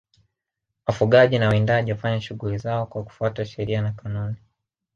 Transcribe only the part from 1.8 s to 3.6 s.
wafanye shughuli zao kwa kufuata